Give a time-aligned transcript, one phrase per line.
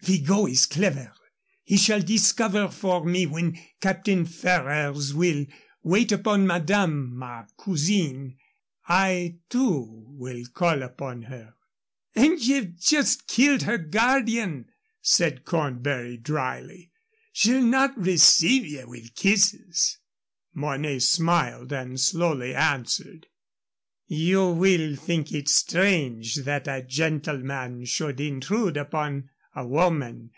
[0.00, 1.12] Vigot is clever.
[1.64, 5.44] He shall discover for me when Captain Ferrers will
[5.82, 8.38] wait upon madame, ma cousine.
[8.88, 11.56] I, too, will call upon her."
[12.14, 14.70] "And ye've just killed her guardian!"
[15.02, 16.90] said Cornbury, dryly.
[17.34, 19.98] "She'll not receive ye with kisses."
[20.54, 23.26] Mornay smiled and slowly answered:
[24.06, 30.30] "You will think it strange that a gentleman should intrude upon a woman.